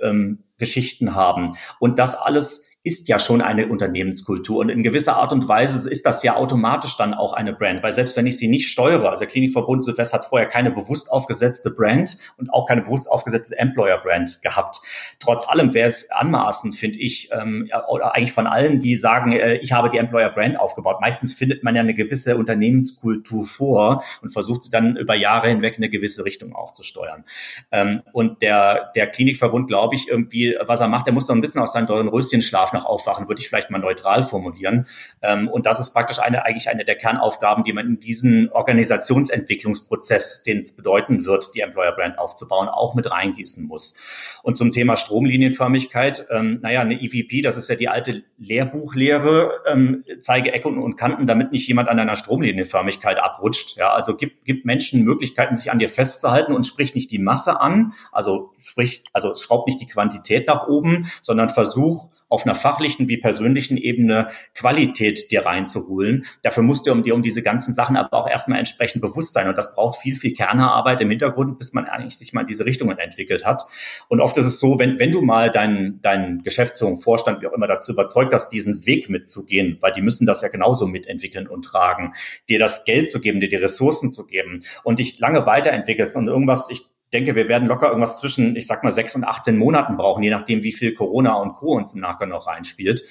[0.58, 1.56] Geschichten haben.
[1.78, 4.58] Und das alles ist ja schon eine Unternehmenskultur.
[4.58, 7.94] Und in gewisser Art und Weise ist das ja automatisch dann auch eine Brand, weil
[7.94, 11.70] selbst wenn ich sie nicht steuere, also der Klinikverbund Südwest hat vorher keine bewusst aufgesetzte
[11.70, 14.80] Brand und auch keine bewusst aufgesetzte Employer-Brand gehabt.
[15.18, 19.54] Trotz allem wäre es anmaßend, finde ich, ähm, oder eigentlich von allen, die sagen, äh,
[19.56, 21.00] ich habe die Employer-Brand aufgebaut.
[21.00, 25.78] Meistens findet man ja eine gewisse Unternehmenskultur vor und versucht sie dann über Jahre hinweg
[25.78, 27.24] in eine gewisse Richtung auch zu steuern.
[27.72, 31.40] Ähm, und der, der Klinikverbund, glaube ich, irgendwie, was er macht, der muss so ein
[31.40, 34.86] bisschen aus seinem teuren Röschen schlafen nach Aufwachen, würde ich vielleicht mal neutral formulieren.
[35.22, 40.42] Ähm, und das ist praktisch eine, eigentlich eine der Kernaufgaben, die man in diesen Organisationsentwicklungsprozess,
[40.42, 43.98] den es bedeuten wird, die Employer Brand aufzubauen, auch mit reingießen muss.
[44.42, 50.04] Und zum Thema Stromlinienförmigkeit, ähm, naja, eine EVP, das ist ja die alte Lehrbuchlehre, ähm,
[50.20, 53.76] zeige Ecken und Kanten, damit nicht jemand an einer Stromlinienförmigkeit abrutscht.
[53.76, 57.60] Ja, also gibt, gibt Menschen Möglichkeiten, sich an dir festzuhalten und sprich nicht die Masse
[57.60, 63.08] an, also sprich, also schraub nicht die Quantität nach oben, sondern versuch auf einer fachlichen
[63.08, 66.24] wie persönlichen Ebene Qualität dir reinzuholen.
[66.42, 69.48] Dafür musst du um dir um diese ganzen Sachen aber auch erstmal entsprechend bewusst sein.
[69.48, 72.66] Und das braucht viel, viel Kernerarbeit im Hintergrund, bis man eigentlich sich mal in diese
[72.66, 73.62] Richtungen entwickelt hat.
[74.08, 77.52] Und oft ist es so, wenn, wenn du mal deinen, deinen Geschäftsführung, Vorstand, wie auch
[77.52, 81.64] immer dazu überzeugt hast, diesen Weg mitzugehen, weil die müssen das ja genauso mitentwickeln und
[81.64, 82.14] tragen,
[82.48, 86.28] dir das Geld zu geben, dir die Ressourcen zu geben und dich lange weiterentwickelst und
[86.28, 89.96] irgendwas, ich denke, wir werden locker irgendwas zwischen, ich sag mal, sechs und 18 Monaten
[89.96, 91.74] brauchen, je nachdem, wie viel Corona und Co.
[91.74, 93.02] uns im Nachgang noch reinspielt.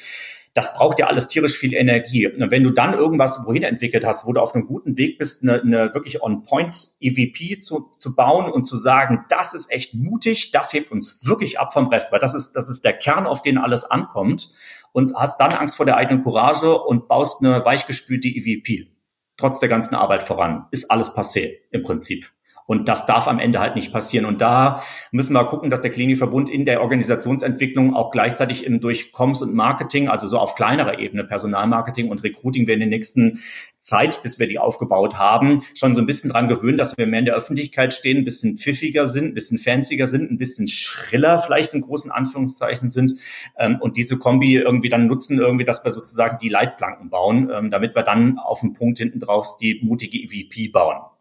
[0.55, 2.27] Das braucht ja alles tierisch viel Energie.
[2.27, 5.41] Und wenn du dann irgendwas wohin entwickelt hast, wo du auf einem guten Weg bist,
[5.41, 10.51] eine, eine wirklich on-point EVP zu, zu bauen und zu sagen, das ist echt mutig,
[10.51, 13.41] das hebt uns wirklich ab vom Rest, weil das ist, das ist der Kern, auf
[13.41, 14.49] den alles ankommt.
[14.91, 18.89] Und hast dann Angst vor der eigenen Courage und baust eine weichgespülte EVP.
[19.37, 20.67] Trotz der ganzen Arbeit voran.
[20.69, 22.31] Ist alles passé im Prinzip.
[22.65, 24.25] Und das darf am Ende halt nicht passieren.
[24.25, 29.11] Und da müssen wir gucken, dass der Klinikverbund in der Organisationsentwicklung auch gleichzeitig im, durch
[29.11, 33.39] Comms und Marketing, also so auf kleinerer Ebene, Personalmarketing und Recruiting, wir in den nächsten
[33.83, 37.19] Zeit, bis wir die aufgebaut haben, schon so ein bisschen dran gewöhnt, dass wir mehr
[37.19, 41.39] in der Öffentlichkeit stehen, ein bisschen pfiffiger sind, ein bisschen fancier sind, ein bisschen schriller
[41.39, 43.15] vielleicht in großen Anführungszeichen sind
[43.57, 47.71] ähm, und diese Kombi irgendwie dann nutzen, irgendwie, dass wir sozusagen die Leitplanken bauen, ähm,
[47.71, 51.12] damit wir dann auf dem Punkt hinten draus die mutige EVP bauen.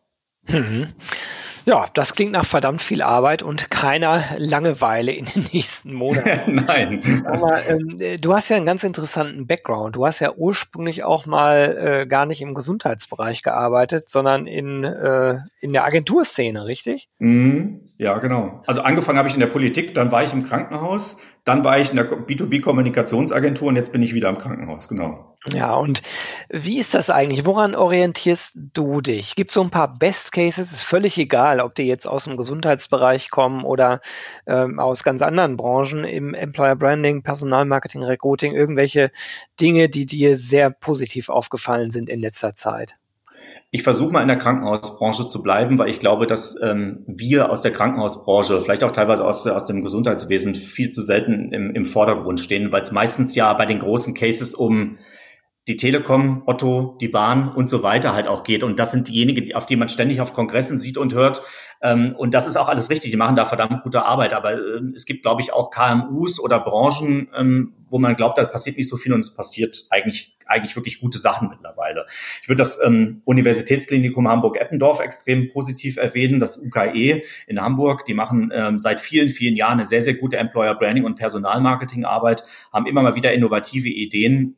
[0.49, 0.95] Mhm.
[1.65, 6.55] Ja, das klingt nach verdammt viel Arbeit und keiner Langeweile in den nächsten Monaten.
[6.67, 7.25] Nein.
[7.25, 9.95] Aber, ähm, du hast ja einen ganz interessanten Background.
[9.95, 15.37] Du hast ja ursprünglich auch mal äh, gar nicht im Gesundheitsbereich gearbeitet, sondern in, äh,
[15.61, 17.09] in der Agenturszene, richtig?
[17.19, 17.93] Mhm.
[17.97, 18.63] Ja, genau.
[18.67, 21.91] Also angefangen habe ich in der Politik, dann war ich im Krankenhaus, dann war ich
[21.91, 25.37] in der B2B-Kommunikationsagentur und jetzt bin ich wieder im Krankenhaus, genau.
[25.53, 26.03] Ja, und
[26.55, 27.47] wie ist das eigentlich?
[27.47, 29.37] Woran orientierst du dich?
[29.37, 30.71] Gibt es so ein paar Best Cases?
[30.71, 34.01] Ist völlig egal, ob die jetzt aus dem Gesundheitsbereich kommen oder
[34.47, 39.13] ähm, aus ganz anderen Branchen im Employer Branding, Personalmarketing, Recruiting, irgendwelche
[39.63, 42.97] Dinge, die dir sehr positiv aufgefallen sind in letzter Zeit?
[43.71, 47.63] Ich versuche mal in der Krankenhausbranche zu bleiben, weil ich glaube, dass ähm, wir aus
[47.63, 52.41] der Krankenhausbranche, vielleicht auch teilweise aus, aus dem Gesundheitswesen, viel zu selten im, im Vordergrund
[52.41, 54.99] stehen, weil es meistens ja bei den großen Cases um
[55.69, 58.65] die Telekom, Otto, die Bahn und so weiter halt auch geht.
[58.65, 61.43] Und das sind diejenigen, auf die man ständig auf Kongressen sieht und hört.
[61.81, 63.13] Ähm, und das ist auch alles richtig.
[63.13, 64.33] Die machen da verdammt gute Arbeit.
[64.33, 68.45] Aber ähm, es gibt, glaube ich, auch KMUs oder Branchen, ähm, wo man glaubt, da
[68.45, 72.07] passiert nicht so viel und es passiert eigentlich, eigentlich wirklich gute Sachen mittlerweile.
[72.43, 72.81] Ich würde das
[73.25, 78.07] Universitätsklinikum Hamburg-Eppendorf extrem positiv erwähnen, das UKE in Hamburg.
[78.07, 82.87] Die machen seit vielen, vielen Jahren eine sehr, sehr gute Employer Branding und Personalmarketing-Arbeit, haben
[82.87, 84.57] immer mal wieder innovative Ideen,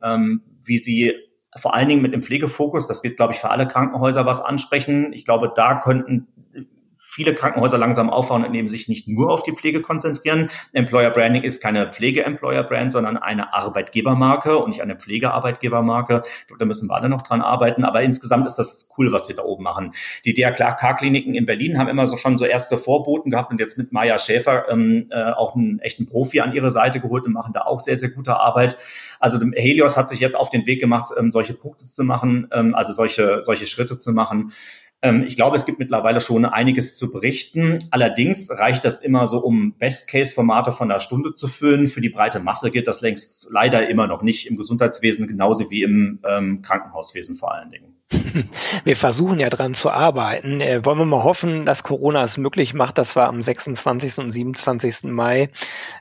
[0.67, 1.13] wie sie
[1.57, 5.13] vor allen Dingen mit dem Pflegefokus, das wird, glaube ich, für alle Krankenhäuser was ansprechen.
[5.13, 6.27] Ich glaube, da könnten
[7.15, 10.49] viele Krankenhäuser langsam aufbauen und eben sich nicht nur auf die Pflege konzentrieren.
[10.73, 16.23] Employer Branding ist keine Pflege-Employer-Brand, sondern eine Arbeitgebermarke und nicht eine Pflegearbeitgebermarke.
[16.59, 17.85] Da müssen wir alle noch dran arbeiten.
[17.85, 19.93] Aber insgesamt ist das cool, was sie da oben machen.
[20.25, 23.93] Die DRK-Kliniken in Berlin haben immer so schon so erste Vorboten gehabt und jetzt mit
[23.93, 27.61] Maya Schäfer ähm, äh, auch einen echten Profi an ihre Seite geholt und machen da
[27.61, 28.77] auch sehr, sehr gute Arbeit.
[29.19, 32.75] Also Helios hat sich jetzt auf den Weg gemacht, ähm, solche Punkte zu machen, ähm,
[32.75, 34.51] also solche, solche Schritte zu machen.
[35.01, 37.87] Ähm, ich glaube, es gibt mittlerweile schon einiges zu berichten.
[37.91, 41.87] Allerdings reicht das immer so, um Best-Case-Formate von einer Stunde zu füllen.
[41.87, 45.83] Für die breite Masse gilt das längst leider immer noch nicht im Gesundheitswesen, genauso wie
[45.83, 47.95] im ähm, Krankenhauswesen vor allen Dingen.
[48.83, 50.61] Wir versuchen ja dran zu arbeiten.
[50.61, 54.19] Äh, wollen wir mal hoffen, dass Corona es möglich macht, dass wir am 26.
[54.19, 55.05] und 27.
[55.05, 55.49] Mai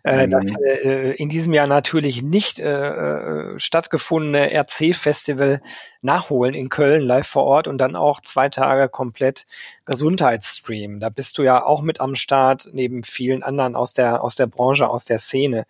[0.02, 0.30] äh, mhm.
[0.30, 5.62] das äh, in diesem Jahr natürlich nicht äh, äh stattgefundene RC-Festival
[6.02, 9.46] nachholen in Köln live vor Ort und dann auch zwei Tage komplett
[9.86, 11.00] Gesundheitsstream.
[11.00, 14.46] Da bist du ja auch mit am Start, neben vielen anderen aus der, aus der
[14.46, 15.66] Branche, aus der Szene.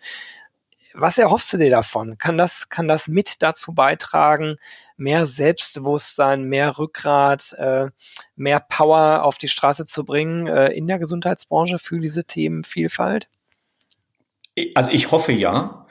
[0.96, 2.18] Was erhoffst du dir davon?
[2.18, 4.57] Kann das, kann das mit dazu beitragen,
[4.96, 7.88] mehr Selbstbewusstsein, mehr Rückgrat, äh,
[8.37, 13.28] mehr Power auf die Straße zu bringen äh, in der Gesundheitsbranche für diese Themenvielfalt?
[14.76, 15.85] Also ich hoffe ja.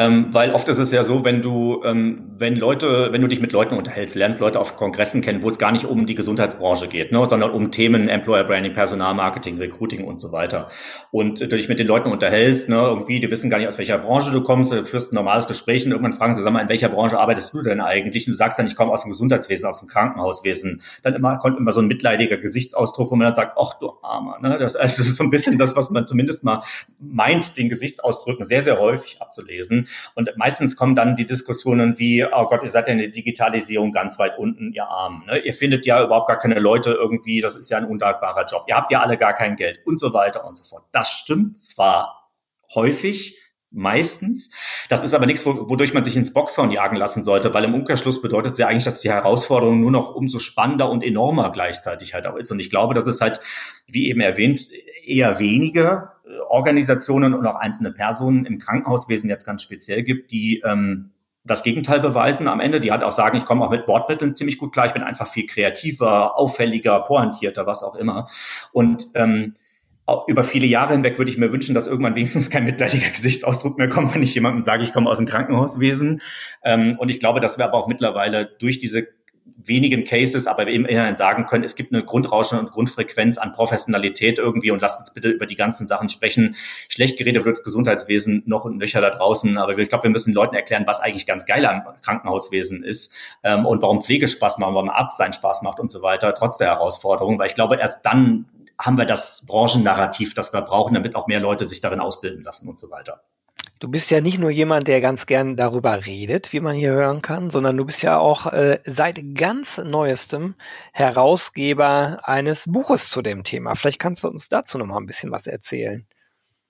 [0.00, 3.42] Ähm, weil oft ist es ja so, wenn du, ähm, wenn Leute, wenn du dich
[3.42, 6.88] mit Leuten unterhältst, lernst Leute auf Kongressen kennen, wo es gar nicht um die Gesundheitsbranche
[6.88, 10.70] geht, ne, sondern um Themen Employer Branding, Personalmarketing, Recruiting und so weiter.
[11.10, 13.98] Und du dich mit den Leuten unterhältst, ne, irgendwie, die wissen gar nicht, aus welcher
[13.98, 16.70] Branche du kommst, du führst ein normales Gespräch und irgendwann fragen sie, sag mal, in
[16.70, 18.26] welcher Branche arbeitest du denn eigentlich?
[18.26, 20.80] Und du sagst dann, ich komme aus dem Gesundheitswesen, aus dem Krankenhauswesen.
[21.02, 24.38] Dann immer, kommt immer so ein mitleidiger Gesichtsausdruck, wo man dann sagt, ach du Armer,
[24.40, 26.62] ne, das ist also so ein bisschen das, was man zumindest mal
[26.98, 29.88] meint, den Gesichtsausdrücken sehr, sehr häufig abzulesen.
[30.14, 33.92] Und meistens kommen dann die Diskussionen wie, oh Gott, ihr seid ja in der Digitalisierung
[33.92, 35.24] ganz weit unten, ihr Armen.
[35.26, 35.38] Ne?
[35.38, 38.64] Ihr findet ja überhaupt gar keine Leute irgendwie, das ist ja ein undankbarer Job.
[38.68, 40.84] Ihr habt ja alle gar kein Geld und so weiter und so fort.
[40.92, 42.30] Das stimmt zwar
[42.74, 43.36] häufig,
[43.70, 44.50] meistens.
[44.88, 48.20] Das ist aber nichts, wodurch man sich ins Boxhorn jagen lassen sollte, weil im Umkehrschluss
[48.20, 52.26] bedeutet es ja eigentlich, dass die Herausforderung nur noch umso spannender und enormer gleichzeitig halt
[52.26, 52.50] auch ist.
[52.50, 53.40] Und ich glaube, dass es halt,
[53.86, 54.60] wie eben erwähnt,
[55.04, 61.10] eher weniger Organisationen und auch einzelne Personen im Krankenhauswesen jetzt ganz speziell gibt, die ähm,
[61.44, 62.80] das Gegenteil beweisen am Ende.
[62.80, 65.28] Die halt auch sagen, ich komme auch mit Bordmitteln ziemlich gut klar, ich bin einfach
[65.28, 68.28] viel kreativer, auffälliger, pointierter, was auch immer.
[68.72, 69.54] Und ähm,
[70.26, 73.88] über viele Jahre hinweg würde ich mir wünschen, dass irgendwann wenigstens kein mitleidiger Gesichtsausdruck mehr
[73.88, 76.20] kommt, wenn ich jemandem sage, ich komme aus dem Krankenhauswesen.
[76.64, 79.06] Ähm, und ich glaube, dass wir aber auch mittlerweile durch diese
[79.56, 84.70] wenigen Cases, aber immerhin sagen können, es gibt eine Grundrauschen und Grundfrequenz an Professionalität irgendwie
[84.70, 86.56] und lasst uns bitte über die ganzen Sachen sprechen.
[86.88, 90.34] Schlecht geredet wird das Gesundheitswesen noch und nöcher da draußen, aber ich glaube, wir müssen
[90.34, 94.74] Leuten erklären, was eigentlich ganz geil am Krankenhauswesen ist ähm, und warum Pflege Spaß macht,
[94.74, 98.04] warum Arzt sein Spaß macht und so weiter, trotz der Herausforderung, weil ich glaube, erst
[98.06, 98.46] dann
[98.78, 102.68] haben wir das Branchennarrativ, das wir brauchen, damit auch mehr Leute sich darin ausbilden lassen
[102.68, 103.22] und so weiter.
[103.80, 107.22] Du bist ja nicht nur jemand, der ganz gern darüber redet, wie man hier hören
[107.22, 110.54] kann, sondern du bist ja auch äh, seit ganz neuestem
[110.92, 113.74] Herausgeber eines Buches zu dem Thema.
[113.76, 116.06] Vielleicht kannst du uns dazu noch mal ein bisschen was erzählen.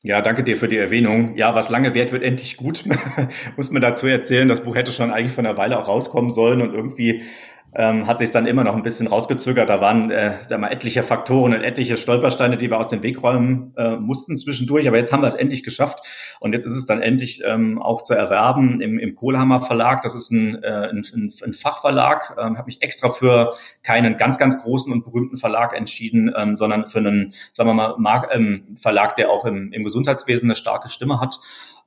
[0.03, 1.37] Ja, danke dir für die Erwähnung.
[1.37, 2.85] Ja, was lange währt, wird endlich gut.
[3.57, 4.47] Muss man dazu erzählen.
[4.47, 7.25] Das Buch hätte schon eigentlich von einer Weile auch rauskommen sollen und irgendwie
[7.75, 9.71] ähm, hat sich dann immer noch ein bisschen rausgezögert.
[9.71, 13.23] Da waren äh, sag mal, etliche Faktoren und etliche Stolpersteine, die wir aus dem Weg
[13.23, 14.89] räumen äh, mussten zwischendurch.
[14.89, 16.01] Aber jetzt haben wir es endlich geschafft.
[16.41, 20.03] Und jetzt ist es dann endlich ähm, auch zu erwerben im, im Kohlhammer Verlag.
[20.03, 21.05] Das ist ein, äh, ein,
[21.45, 22.37] ein Fachverlag.
[22.39, 26.87] Ähm, habe mich extra für keinen ganz, ganz großen und berühmten Verlag entschieden, ähm, sondern
[26.87, 30.89] für einen, sagen wir mal, Mark, ähm, Verlag, der auch im, im Gesundheitswesen eine starke
[30.89, 31.39] Stimme hat.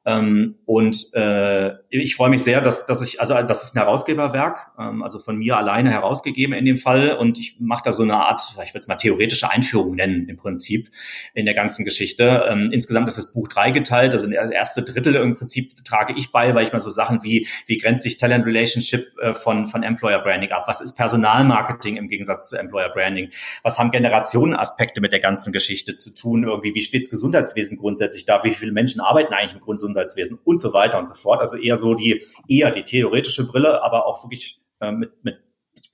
[0.05, 4.71] Ähm, und äh, ich freue mich sehr, dass, dass ich, also das ist ein Herausgeberwerk,
[4.77, 7.15] ähm, also von mir alleine herausgegeben in dem Fall.
[7.15, 10.35] Und ich mache da so eine Art, ich würde es mal theoretische Einführung nennen im
[10.35, 10.89] Prinzip
[11.33, 12.45] in der ganzen Geschichte.
[12.49, 16.53] Ähm, insgesamt ist das Buch dreigeteilt, also das erste Drittel im Prinzip trage ich bei,
[16.53, 20.19] weil ich mal so Sachen wie, wie grenzt sich Talent Relationship äh, von, von Employer
[20.19, 20.65] Branding ab?
[20.67, 23.29] Was ist Personalmarketing im Gegensatz zu Employer Branding?
[23.61, 26.43] Was haben Generationenaspekte mit der ganzen Geschichte zu tun?
[26.43, 28.43] Irgendwie, wie steht's Gesundheitswesen grundsätzlich da?
[28.43, 29.92] Wie viele Menschen arbeiten eigentlich im Gesundheitswesen?
[29.93, 31.39] Gesundheitswesen und so weiter und so fort.
[31.39, 35.37] Also eher so die, eher die theoretische Brille, aber auch wirklich äh, mit, mit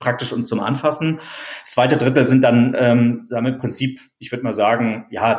[0.00, 1.20] praktisch und zum Anfassen.
[1.62, 5.38] Das zweite Drittel sind dann ähm, sagen im Prinzip, ich würde mal sagen, ja,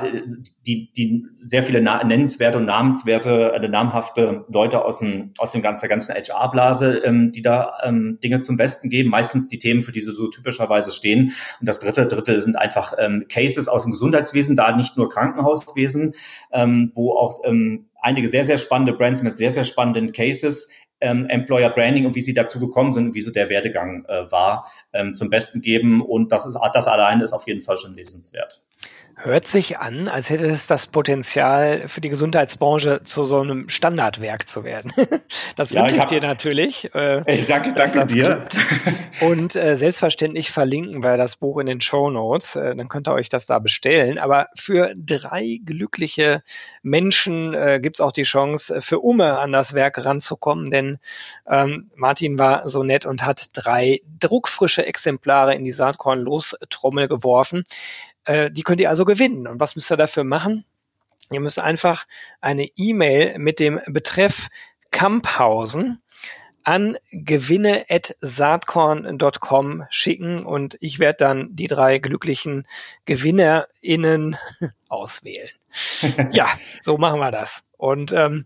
[0.67, 5.89] die, die sehr viele nennenswerte und namenswerte, äh, namhafte Leute aus dem, aus dem ganzen,
[5.89, 9.10] ganzen HR-Blase, ähm, die da ähm, Dinge zum Besten geben.
[9.10, 11.34] Meistens die Themen, für die sie so typischerweise stehen.
[11.60, 16.13] Und das dritte Drittel sind einfach ähm, Cases aus dem Gesundheitswesen, da nicht nur Krankenhauswesen,
[16.52, 21.27] ähm, wo auch ähm, einige sehr, sehr spannende Brands mit sehr, sehr spannenden Cases ähm,
[21.27, 24.71] Employer Branding und wie sie dazu gekommen sind und wie so der Werdegang äh, war,
[24.93, 26.01] ähm, zum Besten geben.
[26.01, 28.65] Und das ist, das allein ist auf jeden Fall schon lesenswert.
[29.23, 34.47] Hört sich an, als hätte es das Potenzial für die Gesundheitsbranche zu so einem Standardwerk
[34.47, 34.91] zu werden.
[35.55, 36.93] Das ja, wünsche ich, dir natürlich.
[36.93, 38.45] Äh, ey, danke, danke dir.
[39.21, 42.55] Und äh, selbstverständlich verlinken wir das Buch in den Show Notes.
[42.55, 44.17] Äh, dann könnt ihr euch das da bestellen.
[44.17, 46.43] Aber für drei glückliche
[46.81, 50.71] Menschen äh, gibt es auch die Chance, für Umme an das Werk ranzukommen.
[50.71, 50.99] Denn
[51.47, 57.63] ähm, Martin war so nett und hat drei druckfrische Exemplare in die Saatkorn-Lostrommel geworfen.
[58.25, 59.47] Äh, die könnt ihr also gewinnen.
[59.47, 60.65] Und was müsst ihr dafür machen?
[61.31, 62.05] Ihr müsst einfach
[62.41, 64.49] eine E-Mail mit dem Betreff
[64.91, 66.01] Kamphausen
[66.63, 72.67] an gewinne.saatkorn.com schicken und ich werde dann die drei glücklichen
[73.05, 74.38] GewinnerInnen
[74.89, 75.49] auswählen.
[76.31, 76.49] ja,
[76.81, 77.63] so machen wir das.
[77.77, 78.45] Und ähm,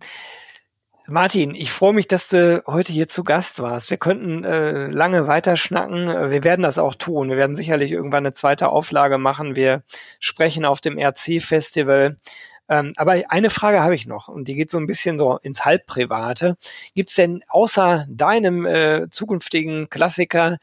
[1.07, 3.91] Martin, ich freue mich, dass du heute hier zu Gast warst.
[3.91, 6.07] Wir könnten äh, lange weiterschnacken.
[6.31, 7.29] Wir werden das auch tun.
[7.29, 9.55] Wir werden sicherlich irgendwann eine zweite Auflage machen.
[9.55, 9.83] Wir
[10.19, 12.15] sprechen auf dem RC-Festival.
[12.67, 15.63] Ähm, aber eine Frage habe ich noch und die geht so ein bisschen so ins
[15.63, 16.57] Halbprivate.
[16.95, 20.57] Gibt es denn außer deinem äh, zukünftigen Klassiker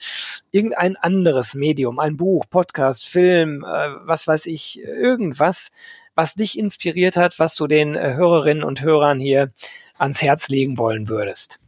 [0.50, 5.70] irgendein anderes Medium, ein Buch, Podcast, Film, äh, was weiß ich, irgendwas,
[6.14, 9.52] was dich inspiriert hat, was du den äh, Hörerinnen und Hörern hier
[9.98, 11.60] ans Herz legen wollen würdest?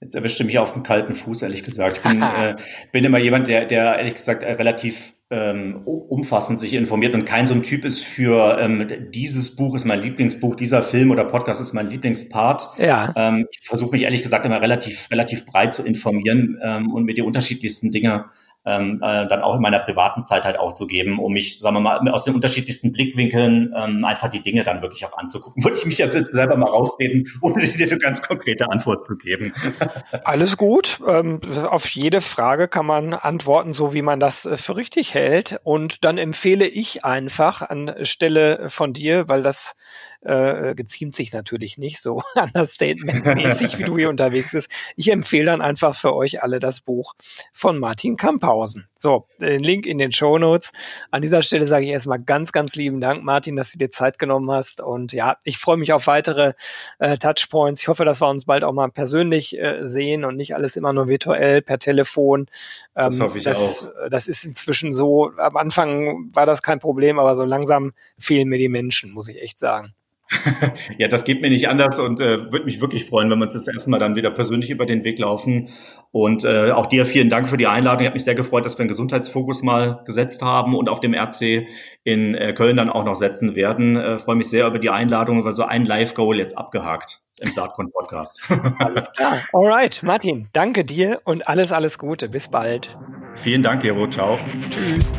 [0.00, 1.98] Jetzt erwischte mich auf dem kalten Fuß, ehrlich gesagt.
[1.98, 2.56] Ich bin, äh,
[2.92, 7.46] bin immer jemand, der, der ehrlich gesagt äh, relativ ähm, umfassend sich informiert und kein
[7.46, 11.60] so ein Typ ist für ähm, dieses Buch ist mein Lieblingsbuch, dieser Film oder Podcast
[11.60, 12.78] ist mein Lieblingspart.
[12.78, 13.12] Ja.
[13.16, 17.14] Ähm, ich versuche mich ehrlich gesagt immer relativ relativ breit zu informieren ähm, und mir
[17.14, 18.24] die unterschiedlichsten Dinge
[18.66, 21.76] ähm, äh, dann auch in meiner privaten Zeit halt auch zu geben, um mich, sagen
[21.76, 25.64] wir mal, aus den unterschiedlichsten Blickwinkeln ähm, einfach die Dinge dann wirklich auch anzugucken.
[25.64, 29.52] Würde ich mich jetzt selber mal rausreden, um dir eine ganz konkrete Antwort zu geben.
[30.24, 31.00] Alles gut.
[31.06, 35.58] Ähm, auf jede Frage kann man antworten, so wie man das äh, für richtig hält.
[35.64, 39.74] Und dann empfehle ich einfach anstelle von dir, weil das
[40.22, 44.70] äh, geziemt sich natürlich nicht so understatement-mäßig, wie du hier unterwegs bist.
[44.96, 47.14] Ich empfehle dann einfach für euch alle das Buch
[47.52, 48.88] von Martin Kamphausen.
[48.98, 50.72] So, den Link in den Show Notes.
[51.10, 54.18] An dieser Stelle sage ich erstmal ganz, ganz lieben Dank, Martin, dass du dir Zeit
[54.18, 54.82] genommen hast.
[54.82, 56.52] Und ja, ich freue mich auf weitere
[56.98, 57.80] äh, Touchpoints.
[57.80, 60.92] Ich hoffe, dass wir uns bald auch mal persönlich äh, sehen und nicht alles immer
[60.92, 62.48] nur virtuell per Telefon.
[62.94, 64.08] Ähm, das hoffe ich das, auch.
[64.10, 65.32] Das ist inzwischen so.
[65.38, 69.40] Am Anfang war das kein Problem, aber so langsam fehlen mir die Menschen, muss ich
[69.40, 69.94] echt sagen.
[70.98, 73.52] ja, das geht mir nicht anders und äh, würde mich wirklich freuen, wenn wir uns
[73.52, 75.68] das erste Mal dann wieder persönlich über den Weg laufen.
[76.12, 78.02] Und äh, auch dir vielen Dank für die Einladung.
[78.02, 81.14] Ich habe mich sehr gefreut, dass wir einen Gesundheitsfokus mal gesetzt haben und auf dem
[81.14, 81.66] RC
[82.04, 83.96] in äh, Köln dann auch noch setzen werden.
[83.96, 88.42] Äh, freue mich sehr über die Einladung, weil so ein Live-Goal jetzt abgehakt im Saatkorn-Podcast.
[88.78, 89.38] alles klar.
[89.52, 92.28] Alright, Martin, danke dir und alles, alles Gute.
[92.28, 92.96] Bis bald.
[93.34, 94.08] Vielen Dank, Gero.
[94.08, 94.38] Ciao.
[94.68, 95.12] Tschüss.